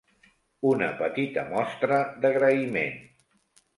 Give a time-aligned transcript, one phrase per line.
[0.69, 2.97] Un petita mostra d'agraïment.